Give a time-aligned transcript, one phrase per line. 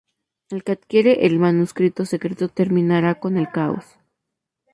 [0.49, 3.85] El que adquiere el Manuscrito Secreto terminara con el caos.